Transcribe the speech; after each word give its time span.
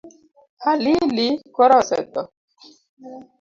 Halili 0.63 1.25
koro 1.55 1.73
osetho. 1.83 2.21